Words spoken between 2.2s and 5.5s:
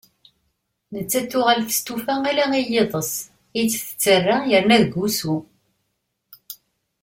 ala i yiḍes ay tt-tettarra, yerna deg wusu